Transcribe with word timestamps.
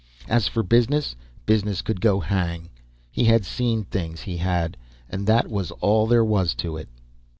As 0.27 0.47
for 0.47 0.63
business, 0.63 1.15
business 1.45 1.83
could 1.83 2.01
go 2.01 2.21
hang. 2.21 2.69
He 3.11 3.25
had 3.25 3.45
seen 3.45 3.83
things, 3.83 4.21
he 4.21 4.37
had, 4.37 4.75
and 5.07 5.27
that 5.27 5.47
was 5.47 5.69
all 5.73 6.07
there 6.07 6.25
was 6.25 6.55
to 6.55 6.75
it. 6.75 6.89